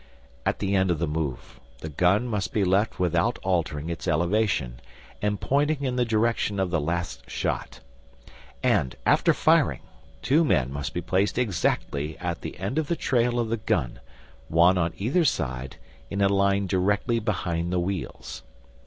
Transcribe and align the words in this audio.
At 0.47 0.57
the 0.57 0.73
end 0.75 0.89
of 0.89 0.97
the 0.97 1.05
move 1.05 1.59
the 1.81 1.89
gun 1.89 2.27
must 2.27 2.51
be 2.53 2.63
left 2.63 2.99
without 2.99 3.37
altering 3.43 3.91
its 3.91 4.07
elevation 4.07 4.79
and 5.21 5.39
pointing 5.39 5.83
in 5.83 5.95
the 5.95 6.05
direction 6.05 6.59
of 6.59 6.71
the 6.71 6.81
last 6.81 7.29
shot. 7.29 7.81
And 8.63 8.95
after 9.05 9.31
firing, 9.31 9.81
two 10.23 10.43
men 10.43 10.73
must 10.73 10.95
be 10.95 11.01
placed 11.01 11.37
exactly 11.37 12.17
at 12.17 12.41
the 12.41 12.57
end 12.57 12.79
of 12.79 12.87
the 12.87 12.95
trail 12.95 13.39
of 13.39 13.49
the 13.49 13.57
gun, 13.57 13.99
one 14.47 14.75
on 14.75 14.93
either 14.97 15.23
side 15.23 15.75
in 16.09 16.19
a 16.19 16.29
line 16.29 16.65
directly 16.65 17.19
behind 17.19 17.71
the 17.71 17.79
wheels. 17.79 18.41